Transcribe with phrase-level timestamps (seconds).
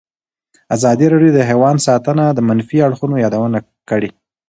[0.75, 3.59] ازادي راډیو د حیوان ساتنه د منفي اړخونو یادونه
[3.89, 4.09] کړې.